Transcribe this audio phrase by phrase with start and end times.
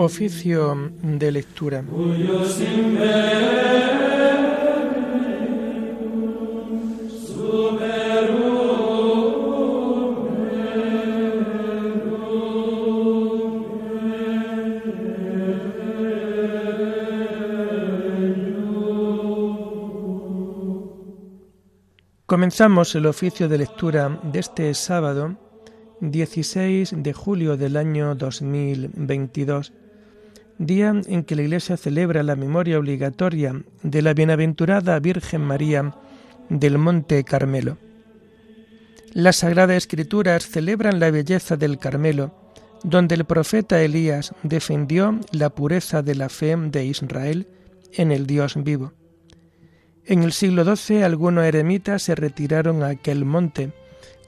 [0.00, 1.82] Oficio de lectura.
[22.24, 25.36] Comenzamos el oficio de lectura de este sábado
[26.00, 29.72] 16 de julio del año 2022,
[30.58, 35.94] día en que la Iglesia celebra la memoria obligatoria de la bienaventurada Virgen María
[36.48, 37.78] del Monte Carmelo.
[39.12, 42.34] Las Sagradas Escrituras celebran la belleza del Carmelo,
[42.84, 47.48] donde el profeta Elías defendió la pureza de la fe de Israel
[47.92, 48.92] en el Dios vivo.
[50.04, 53.72] En el siglo XII algunos eremitas se retiraron a aquel monte,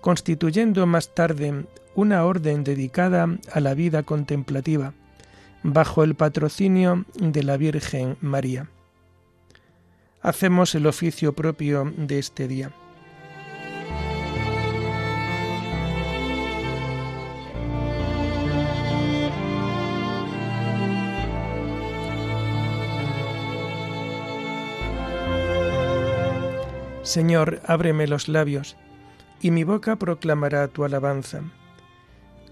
[0.01, 4.95] constituyendo más tarde una orden dedicada a la vida contemplativa,
[5.63, 8.69] bajo el patrocinio de la Virgen María.
[10.23, 12.73] Hacemos el oficio propio de este día.
[27.03, 28.77] Señor, ábreme los labios,
[29.41, 31.43] y mi boca proclamará tu alabanza.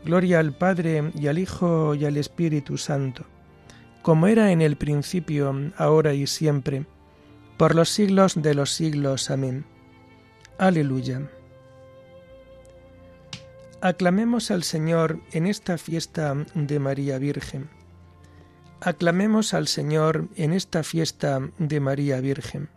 [0.04, 3.24] Gloria al Padre y al Hijo y al Espíritu Santo,
[4.02, 6.86] como era en el principio, ahora y siempre,
[7.56, 9.30] por los siglos de los siglos.
[9.30, 9.64] Amén.
[10.58, 11.28] Aleluya.
[13.80, 17.68] Aclamemos al Señor en esta fiesta de María Virgen.
[18.80, 22.70] Aclamemos al Señor en esta fiesta de María Virgen.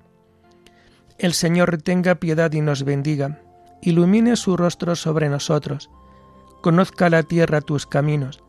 [1.18, 3.40] El Señor tenga piedad y nos bendiga,
[3.82, 5.90] ilumine su rostro sobre nosotros,
[6.62, 8.44] conozca la tierra tus caminos,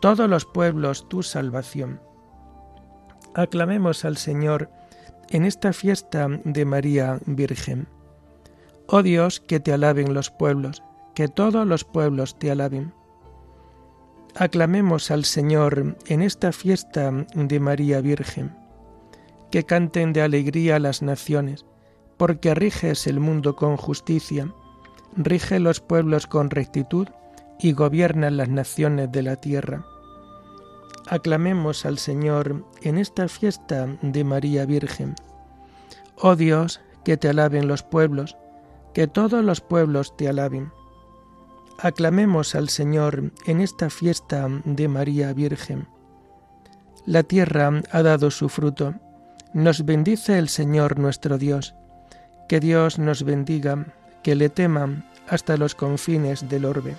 [0.00, 2.00] todos los pueblos tu salvación.
[3.34, 4.70] Aclamemos al Señor
[5.28, 7.86] en esta fiesta de María Virgen.
[8.86, 10.82] Oh Dios, que te alaben los pueblos,
[11.14, 12.92] que todos los pueblos te alaben.
[14.34, 18.56] Aclamemos al Señor en esta fiesta de María Virgen.
[19.50, 21.66] Que canten de alegría las naciones,
[22.16, 24.52] porque riges el mundo con justicia,
[25.16, 27.08] rige los pueblos con rectitud
[27.60, 29.84] y gobiernas las naciones de la tierra.
[31.06, 35.14] Aclamemos al Señor en esta fiesta de María Virgen.
[36.16, 38.36] Oh Dios, que te alaben los pueblos,
[38.94, 40.72] que todos los pueblos te alaben.
[41.78, 45.88] Aclamemos al Señor en esta fiesta de María Virgen.
[47.06, 48.94] La tierra ha dado su fruto.
[49.54, 51.74] Nos bendice el Señor nuestro Dios
[52.50, 53.86] que Dios nos bendiga,
[54.24, 56.96] que le teman hasta los confines del orbe.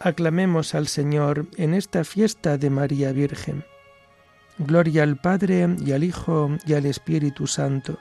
[0.00, 3.64] Aclamemos al Señor en esta fiesta de María Virgen.
[4.58, 7.98] Gloria al Padre y al Hijo y al Espíritu Santo,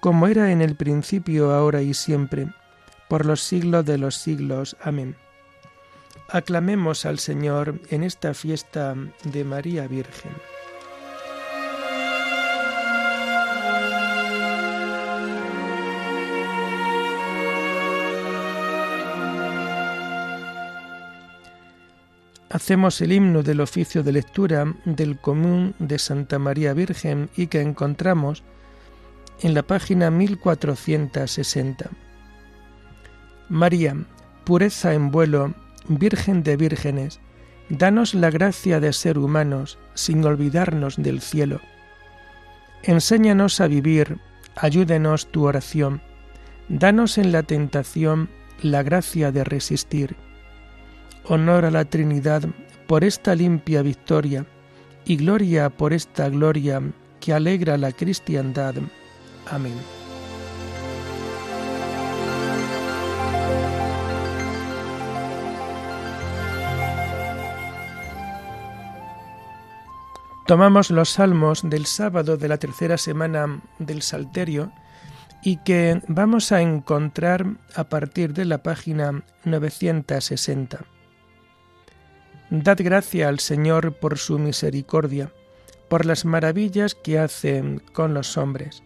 [0.00, 2.48] como era en el principio, ahora y siempre,
[3.08, 4.76] por los siglos de los siglos.
[4.80, 5.16] Amén.
[6.28, 10.32] Aclamemos al Señor en esta fiesta de María Virgen.
[22.50, 27.60] Hacemos el himno del oficio de lectura del común de Santa María Virgen y que
[27.60, 28.42] encontramos
[29.40, 31.90] en la página 1460.
[33.48, 33.96] María,
[34.44, 35.54] pureza en vuelo,
[35.90, 37.20] Virgen de vírgenes,
[37.70, 41.60] danos la gracia de ser humanos sin olvidarnos del cielo.
[42.82, 44.18] Enséñanos a vivir,
[44.54, 46.02] ayúdenos tu oración,
[46.68, 48.28] danos en la tentación
[48.60, 50.16] la gracia de resistir
[51.28, 52.42] honor a la Trinidad
[52.86, 54.46] por esta limpia victoria
[55.04, 56.82] y gloria por esta gloria
[57.20, 58.74] que alegra la cristiandad.
[59.50, 59.74] Amén.
[70.46, 74.72] Tomamos los salmos del sábado de la tercera semana del Salterio
[75.42, 77.44] y que vamos a encontrar
[77.76, 80.97] a partir de la página 960.
[82.50, 85.30] Dad gracia al Señor por su misericordia,
[85.88, 87.62] por las maravillas que hace
[87.92, 88.82] con los hombres.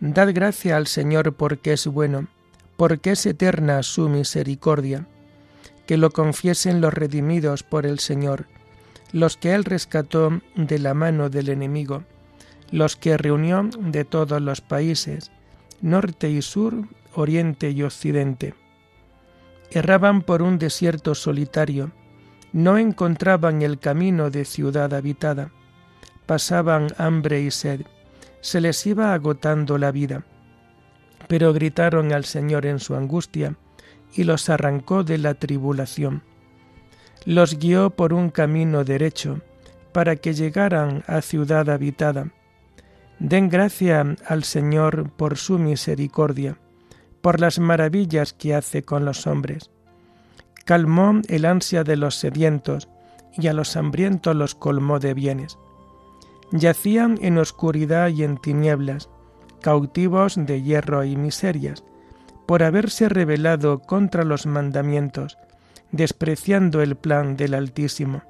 [0.00, 2.28] Dad gracia al Señor porque es bueno,
[2.78, 5.06] porque es eterna su misericordia.
[5.86, 8.46] Que lo confiesen los redimidos por el Señor,
[9.12, 12.04] los que Él rescató de la mano del enemigo,
[12.70, 15.30] los que reunió de todos los países,
[15.82, 18.54] norte y sur, oriente y occidente.
[19.70, 21.92] Erraban por un desierto solitario,
[22.54, 25.50] no encontraban el camino de ciudad habitada,
[26.24, 27.80] pasaban hambre y sed,
[28.40, 30.24] se les iba agotando la vida,
[31.26, 33.56] pero gritaron al Señor en su angustia
[34.14, 36.22] y los arrancó de la tribulación.
[37.26, 39.40] Los guió por un camino derecho,
[39.90, 42.30] para que llegaran a ciudad habitada.
[43.18, 46.56] Den gracia al Señor por su misericordia,
[47.20, 49.73] por las maravillas que hace con los hombres
[50.64, 52.88] calmó el ansia de los sedientos
[53.32, 55.58] y a los hambrientos los colmó de bienes.
[56.52, 59.08] Yacían en oscuridad y en tinieblas,
[59.60, 61.84] cautivos de hierro y miserias,
[62.46, 65.38] por haberse rebelado contra los mandamientos,
[65.90, 68.22] despreciando el plan del Altísimo.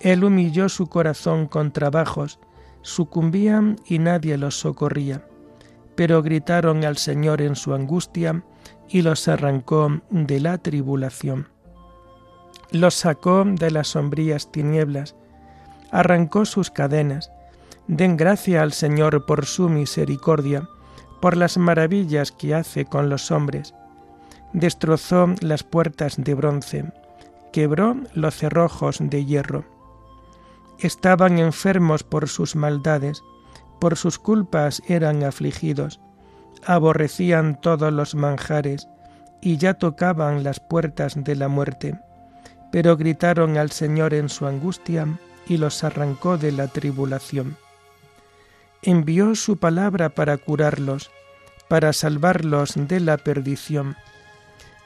[0.00, 2.38] Él humilló su corazón con trabajos,
[2.82, 5.24] sucumbían y nadie los socorría,
[5.94, 8.42] pero gritaron al Señor en su angustia,
[8.88, 11.48] y los arrancó de la tribulación.
[12.70, 15.16] Los sacó de las sombrías tinieblas,
[15.90, 17.30] arrancó sus cadenas.
[17.88, 20.68] Den gracia al Señor por su misericordia,
[21.20, 23.74] por las maravillas que hace con los hombres.
[24.52, 26.84] Destrozó las puertas de bronce,
[27.52, 29.64] quebró los cerrojos de hierro.
[30.78, 33.22] Estaban enfermos por sus maldades,
[33.80, 36.00] por sus culpas eran afligidos
[36.64, 38.88] aborrecían todos los manjares
[39.40, 41.98] y ya tocaban las puertas de la muerte,
[42.70, 45.06] pero gritaron al Señor en su angustia
[45.46, 47.56] y los arrancó de la tribulación.
[48.82, 51.10] Envió su palabra para curarlos,
[51.68, 53.96] para salvarlos de la perdición.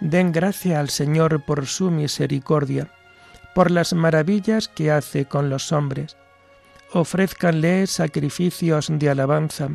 [0.00, 2.90] Den gracia al Señor por su misericordia,
[3.54, 6.16] por las maravillas que hace con los hombres.
[6.92, 9.70] Ofrézcanle sacrificios de alabanza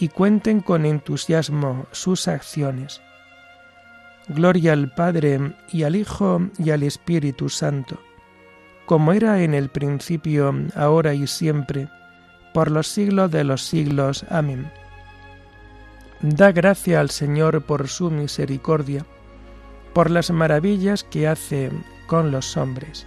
[0.00, 3.00] y cuenten con entusiasmo sus acciones.
[4.28, 7.98] Gloria al Padre y al Hijo y al Espíritu Santo,
[8.86, 11.88] como era en el principio, ahora y siempre,
[12.52, 14.24] por los siglos de los siglos.
[14.28, 14.70] Amén.
[16.20, 19.04] Da gracia al Señor por su misericordia,
[19.94, 21.70] por las maravillas que hace
[22.06, 23.06] con los hombres.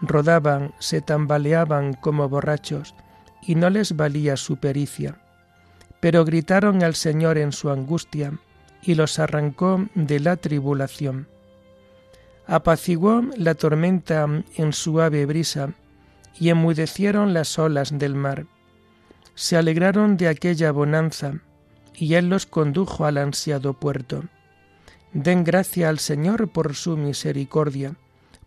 [0.00, 2.94] rodaban, se tambaleaban como borrachos,
[3.42, 5.20] y no les valía su pericia.
[6.00, 8.32] Pero gritaron al Señor en su angustia,
[8.82, 11.28] y los arrancó de la tribulación.
[12.46, 14.26] Apaciguó la tormenta
[14.56, 15.70] en suave brisa,
[16.38, 18.46] y enmudecieron las olas del mar.
[19.34, 21.34] Se alegraron de aquella bonanza,
[21.94, 24.24] y Él los condujo al ansiado puerto.
[25.12, 27.96] Den gracia al Señor por su misericordia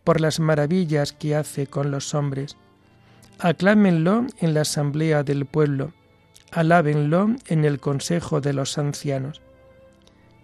[0.04, 2.58] por las maravillas que hace con los hombres.
[3.40, 5.94] Aclámenlo en la asamblea del pueblo,
[6.52, 9.42] alábenlo en el consejo de los ancianos.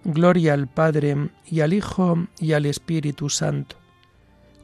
[0.04, 3.76] Gloria al Padre y al Hijo y al Espíritu Santo,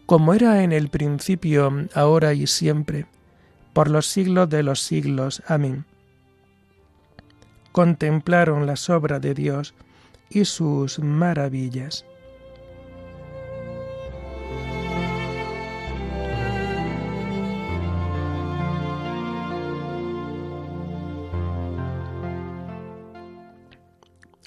[0.06, 3.06] como era en el principio, ahora y siempre,
[3.74, 5.44] por los siglos de los siglos.
[5.48, 5.86] Amén.
[7.72, 9.74] Contemplaron las obras de Dios
[10.30, 12.06] y sus maravillas.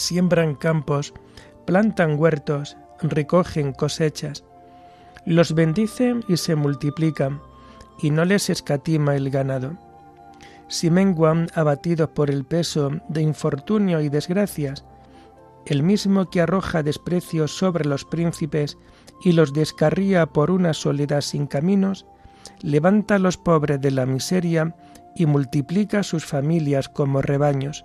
[0.00, 1.14] siembran campos,
[1.66, 4.44] plantan huertos, recogen cosechas,
[5.24, 7.40] los bendicen y se multiplican,
[8.00, 9.76] y no les escatima el ganado.
[10.68, 14.84] Si menguan abatidos por el peso de infortunio y desgracias,
[15.66, 18.78] el mismo que arroja desprecio sobre los príncipes
[19.22, 22.06] y los descarría por una soledad sin caminos,
[22.62, 24.74] levanta a los pobres de la miseria
[25.14, 27.84] y multiplica sus familias como rebaños.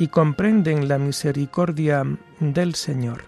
[0.00, 2.02] y comprenden la misericordia
[2.40, 3.24] del Señor.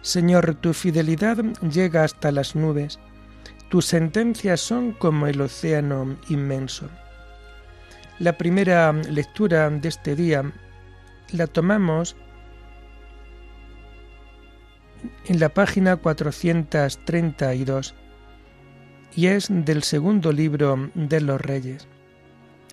[0.00, 2.98] Señor, tu fidelidad llega hasta las nubes,
[3.68, 6.88] tus sentencias son como el océano inmenso.
[8.20, 10.52] La primera lectura de este día
[11.32, 12.14] la tomamos
[15.26, 17.94] en la página 432
[19.16, 21.88] y es del segundo libro de los Reyes,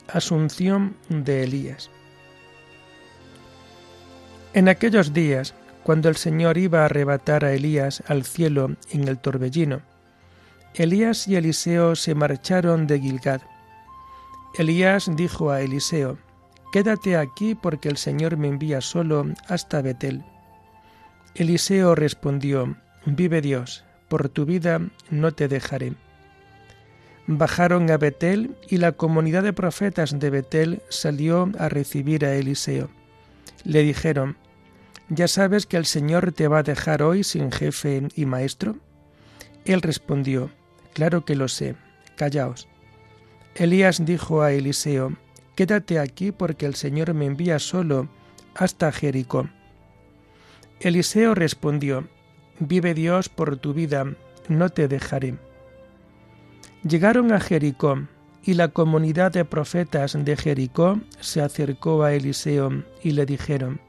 [0.08, 1.90] Asunción de Elías.
[4.54, 9.18] En aquellos días, cuando el Señor iba a arrebatar a Elías al cielo en el
[9.18, 9.82] torbellino,
[10.76, 13.42] Elías y Eliseo se marcharon de Gilgad.
[14.56, 16.18] Elías dijo a Eliseo,
[16.72, 20.24] Quédate aquí porque el Señor me envía solo hasta Betel.
[21.36, 25.94] Eliseo respondió, Vive Dios, por tu vida no te dejaré.
[27.28, 32.90] Bajaron a Betel y la comunidad de profetas de Betel salió a recibir a Eliseo.
[33.64, 34.38] Le dijeron,
[35.08, 38.78] ¿Ya sabes que el Señor te va a dejar hoy sin jefe y maestro?
[39.66, 40.52] Él respondió,
[40.94, 41.76] Claro que lo sé,
[42.16, 42.68] callaos.
[43.56, 45.14] Elías dijo a Eliseo,
[45.56, 48.08] Quédate aquí porque el Señor me envía solo
[48.56, 49.50] hasta Jericó.
[50.80, 52.08] Eliseo respondió,
[52.60, 54.06] Vive Dios por tu vida,
[54.48, 55.36] no te dejaré.
[56.84, 58.08] Llegaron a Jericó,
[58.44, 63.80] y la comunidad de profetas de Jericó se acercó a Eliseo y le dijeron,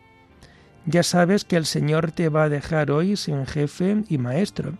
[0.85, 4.79] ya sabes que el Señor te va a dejar hoy sin jefe y maestro.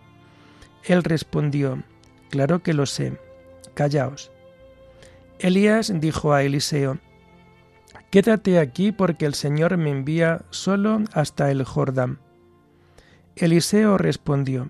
[0.83, 1.83] Él respondió,
[2.29, 3.17] Claro que lo sé,
[3.73, 4.32] callaos.
[5.43, 6.99] Elías dijo a Eliseo,
[8.11, 12.19] Quédate aquí porque el Señor me envía solo hasta el Jordán.
[13.35, 14.69] Eliseo respondió,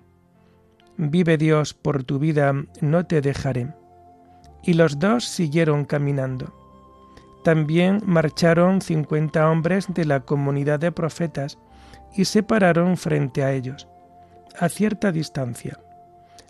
[0.98, 3.72] Vive Dios por tu vida, no te dejaré.
[4.63, 6.51] Y los dos siguieron caminando.
[7.44, 11.60] También marcharon cincuenta hombres de la comunidad de profetas
[12.15, 13.88] y se pararon frente a ellos,
[14.60, 15.80] a cierta distancia.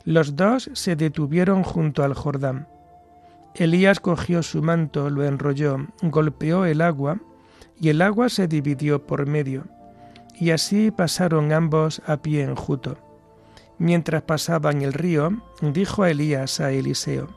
[0.05, 2.69] Los dos se detuvieron junto al Jordán.
[3.55, 7.19] Elías cogió su manto, lo enrolló, golpeó el agua,
[7.79, 9.65] y el agua se dividió por medio,
[10.35, 12.97] y así pasaron ambos a pie enjuto.
[13.77, 17.27] Mientras pasaban el río, dijo Elías a Eliseo,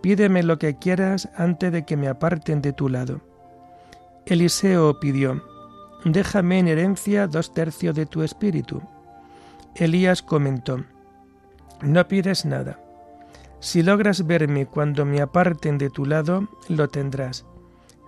[0.00, 3.20] Pídeme lo que quieras antes de que me aparten de tu lado.
[4.26, 5.44] Eliseo pidió,
[6.04, 8.82] Déjame en herencia dos tercios de tu espíritu.
[9.74, 10.82] Elías comentó,
[11.82, 12.78] No pides nada.
[13.60, 17.44] Si logras verme cuando me aparten de tu lado, lo tendrás.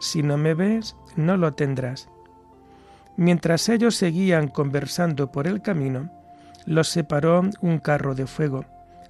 [0.00, 2.08] Si no me ves, no lo tendrás.
[3.16, 6.10] Mientras ellos seguían conversando por el camino,
[6.66, 8.64] los separó un carro de fuego,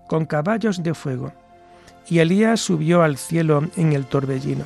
[0.09, 1.33] con caballos de fuego
[2.09, 4.65] y Elías subió al cielo en el torbellino.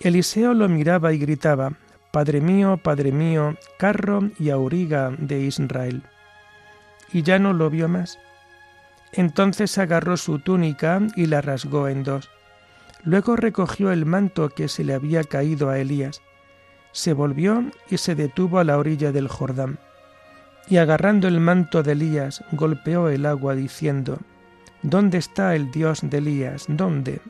[0.00, 1.72] Eliseo lo miraba y gritaba,
[2.10, 6.02] Padre mío, Padre mío, carro y auriga de Israel.
[7.12, 8.18] Y ya no lo vio más.
[9.16, 12.30] Entonces agarró su túnica y la rasgó en dos.
[13.02, 16.20] Luego recogió el manto que se le había caído a Elías.
[16.92, 19.78] Se volvió y se detuvo a la orilla del Jordán.
[20.68, 24.18] Y agarrando el manto de Elías, golpeó el agua diciendo,
[24.82, 26.66] ¿Dónde está el Dios de Elías?
[26.68, 27.20] ¿Dónde?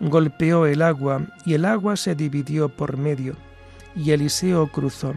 [0.00, 3.36] Golpeó el agua y el agua se dividió por medio,
[3.94, 5.14] y Eliseo cruzó.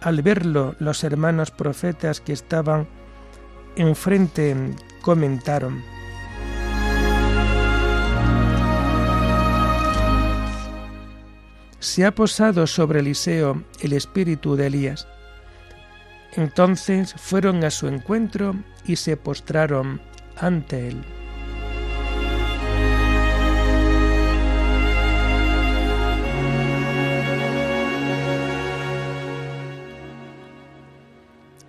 [0.00, 2.86] Al verlo, los hermanos profetas que estaban
[3.76, 4.56] enfrente
[5.00, 5.82] comentaron,
[11.84, 15.06] Se ha posado sobre Eliseo el espíritu de Elías.
[16.32, 20.00] Entonces fueron a su encuentro y se postraron
[20.34, 21.04] ante Él.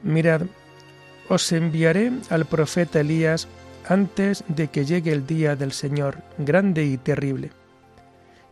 [0.01, 0.43] Mirad,
[1.29, 3.47] os enviaré al profeta Elías
[3.87, 7.51] antes de que llegue el día del Señor, grande y terrible.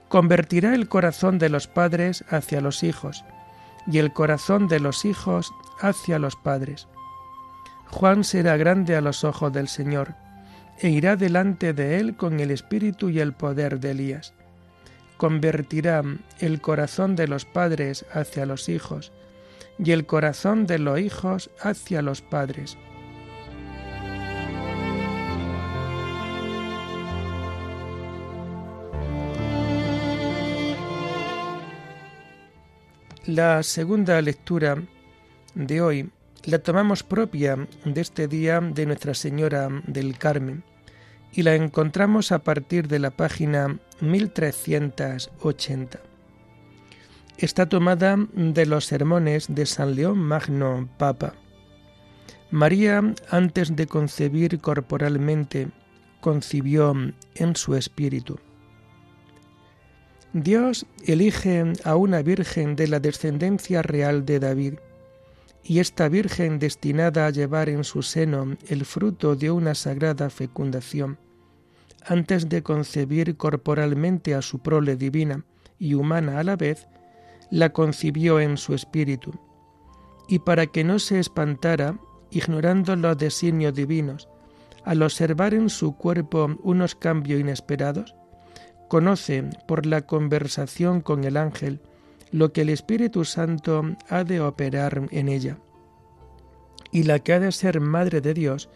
[0.09, 3.23] Convertirá el corazón de los padres hacia los hijos,
[3.87, 6.87] y el corazón de los hijos hacia los padres.
[7.89, 10.15] Juan será grande a los ojos del Señor,
[10.79, 14.33] e irá delante de él con el espíritu y el poder de Elías.
[15.17, 16.03] Convertirá
[16.39, 19.11] el corazón de los padres hacia los hijos,
[19.77, 22.77] y el corazón de los hijos hacia los padres.
[33.25, 34.83] La segunda lectura
[35.55, 36.09] de hoy
[36.43, 40.65] la tomamos propia de este día de Nuestra Señora del Carmen
[41.31, 46.12] y la encontramos a partir de la página 1380.
[47.37, 51.33] Está tomada de los sermones de San León Magno Papa.
[52.51, 55.69] María, antes de concebir corporalmente,
[56.21, 56.93] concibió
[57.35, 58.39] en su espíritu.
[60.33, 64.73] Dios elige a una virgen de la descendencia real de David
[65.63, 71.17] y esta Virgen destinada a llevar en su seno el fruto de una sagrada fecundación,
[72.05, 75.45] antes de concebir corporalmente a su prole divina
[75.79, 76.87] y humana a la vez,
[77.53, 79.31] la concibió en su espíritu,
[80.27, 81.99] y para que no se espantara,
[82.31, 84.27] ignorando los designios divinos,
[84.83, 88.15] al observar en su cuerpo unos cambios inesperados,
[88.89, 91.79] conoce por la conversación con el ángel
[92.31, 95.59] lo que el Espíritu Santo ha de operar en ella.
[96.91, 98.67] Y la que ha de ser Madre de Dios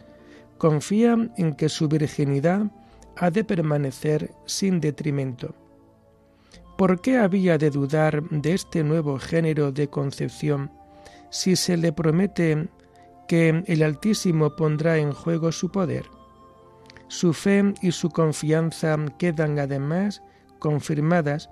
[0.56, 2.70] confía en que su virginidad
[3.16, 5.56] ha de permanecer sin detrimento.
[6.78, 10.70] ¿Por qué había de dudar de este nuevo género de concepción
[11.28, 12.68] si se le promete
[13.26, 16.04] que el Altísimo pondrá en juego su poder?
[17.08, 20.22] Su fe y su confianza quedan además
[20.60, 21.50] confirmadas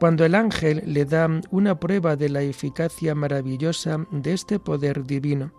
[0.00, 5.52] cuando el ángel le da una prueba de la eficacia maravillosa de este poder divino,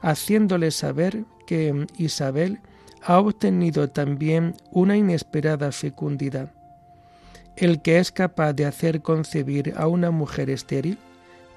[0.00, 2.60] haciéndole saber que Isabel
[3.02, 6.57] ha obtenido también una inesperada fecundidad.
[7.60, 10.96] El que es capaz de hacer concebir a una mujer estéril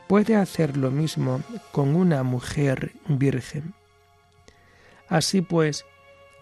[0.07, 3.75] puede hacer lo mismo con una mujer virgen.
[5.07, 5.85] Así pues,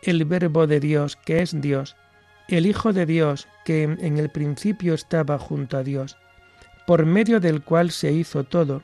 [0.02, 1.98] el Verbo de Dios, que es Dios,
[2.48, 6.16] el Hijo de Dios, que en el principio estaba junto a Dios,
[6.88, 8.82] por medio del cual se hizo todo,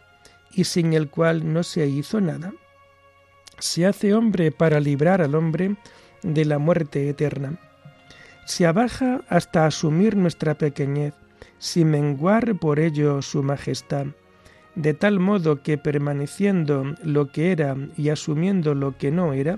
[0.51, 2.51] y sin el cual no se hizo nada,
[3.59, 5.77] se hace hombre para librar al hombre
[6.21, 7.57] de la muerte eterna.
[8.45, 11.13] Se abaja hasta asumir nuestra pequeñez,
[11.57, 14.07] sin menguar por ello su majestad,
[14.75, 19.57] de tal modo que permaneciendo lo que era y asumiendo lo que no era,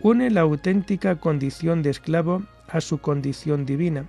[0.00, 4.06] une la auténtica condición de esclavo a su condición divina,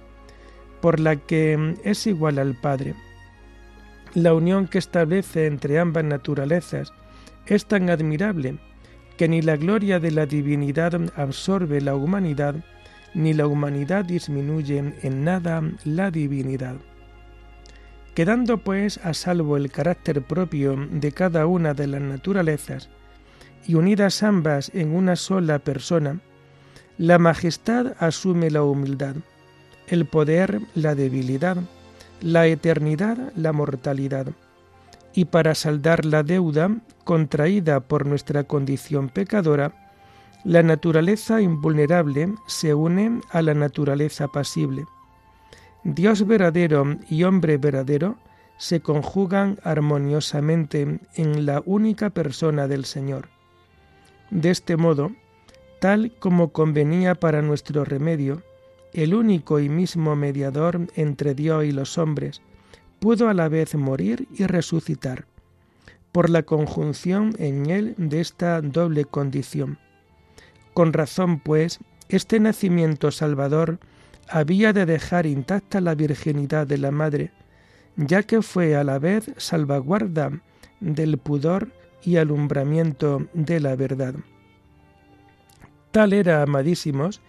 [0.82, 2.96] por la que es igual al Padre.
[4.14, 6.94] La unión que establece entre ambas naturalezas
[7.48, 8.60] es tan admirable
[9.18, 12.56] que ni la gloria de la divinidad absorbe la humanidad,
[13.14, 16.76] ni la humanidad disminuye en nada la divinidad.
[18.14, 22.90] Quedando pues a salvo el carácter propio de cada una de las naturalezas,
[23.66, 26.20] y unidas ambas en una sola persona,
[26.98, 29.16] la majestad asume la humildad,
[29.88, 31.58] el poder la debilidad,
[32.22, 34.28] la eternidad la mortalidad.
[35.14, 39.89] Y para saldar la deuda contraída por nuestra condición pecadora,
[40.46, 44.86] la naturaleza invulnerable se une a la naturaleza pasible.
[45.84, 48.18] Dios verdadero y hombre verdadero
[48.58, 53.30] se conjugan armoniosamente en la única persona del Señor.
[54.32, 55.12] De este modo,
[55.80, 58.42] tal como convenía para nuestro remedio,
[58.94, 62.42] el único y mismo mediador entre Dios y los hombres,
[63.00, 65.26] pudo a la vez morir y resucitar,
[66.12, 69.80] por la conjunción en él de esta doble condición.
[70.80, 73.80] Con razón, pues, este nacimiento salvador
[74.30, 77.34] había de dejar intacta la virginidad de la Madre,
[77.98, 80.42] ya que fue a la vez salvaguarda
[80.80, 84.16] del pudor y alumbramiento de la verdad.
[85.92, 87.20] Tal era, amadísimos,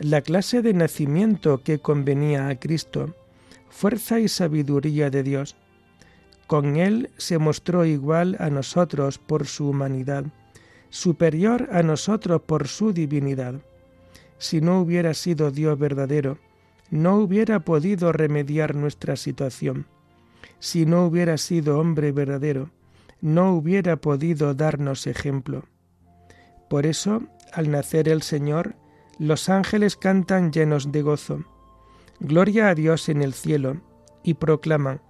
[0.00, 3.14] la clase de nacimiento que convenía a Cristo,
[3.70, 5.54] fuerza y sabiduría de Dios.
[6.48, 10.24] Con Él se mostró igual a nosotros por su humanidad,
[10.90, 13.54] superior a nosotros por su divinidad.
[14.38, 16.38] Si no hubiera sido Dios verdadero,
[16.90, 19.86] no hubiera podido remediar nuestra situación.
[20.58, 22.70] Si no hubiera sido hombre verdadero,
[23.20, 25.64] no hubiera podido darnos ejemplo.
[26.68, 27.22] Por eso
[27.52, 28.74] al nacer el Señor,
[29.18, 31.44] Los ángeles cantan llenos de gozo.
[32.20, 33.80] Gloria a Dios en el cielo,
[34.22, 35.00] y proclaman,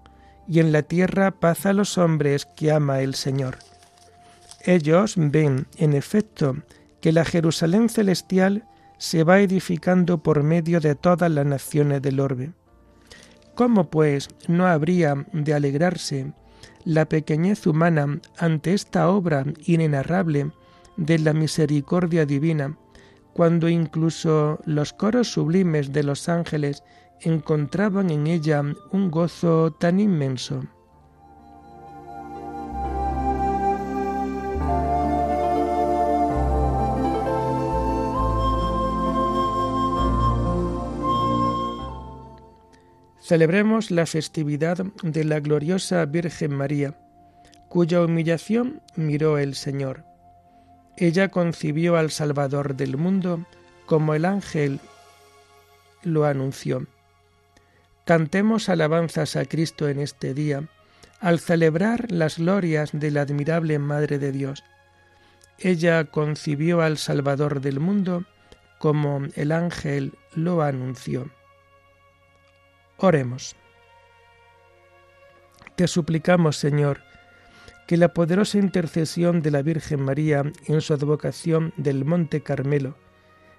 [0.47, 3.59] y en la tierra paz a los hombres que ama el Señor.
[4.68, 6.57] Ellos ven, en efecto,
[7.00, 8.64] que la Jerusalén celestial
[8.98, 12.52] se va edificando por medio de todas las naciones del orbe.
[13.55, 16.33] ¿Cómo, pues, no habría de alegrarse
[16.85, 20.50] la pequeñez humana ante esta obra inenarrable
[20.96, 22.76] de la misericordia divina,
[23.35, 26.83] cuando incluso los coros sublimes de los ángeles
[27.20, 30.64] encontraban en ella un gozo tan inmenso?
[43.27, 46.95] Celebremos la festividad de la gloriosa Virgen María,
[47.69, 50.05] cuya humillación miró el Señor.
[50.97, 53.45] Ella concibió al Salvador del mundo
[53.85, 54.79] como el ángel
[56.05, 56.87] lo anunció.
[58.05, 60.69] Cantemos alabanzas a Cristo en este día,
[61.19, 64.62] al celebrar las glorias de la admirable Madre de Dios.
[65.59, 68.25] Ella concibió al Salvador del mundo
[68.79, 71.29] como el ángel lo anunció.
[72.98, 73.56] Oremos.
[75.76, 77.00] Te suplicamos, Señor,
[77.87, 82.96] que la poderosa intercesión de la Virgen María en su advocación del Monte Carmelo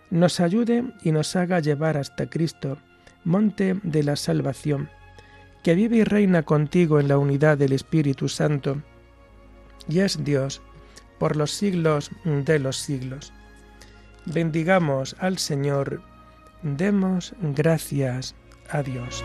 [0.10, 2.80] nos ayude y nos haga llevar hasta Cristo,
[3.24, 4.90] Monte de la Salvación,
[5.64, 8.82] que vive y reina contigo en la unidad del Espíritu Santo,
[9.88, 10.62] y es Dios
[11.20, 13.34] por los siglos de los siglos.
[14.26, 16.02] Bendigamos al Señor,
[16.64, 18.36] demos gracias
[18.70, 19.24] Adiós.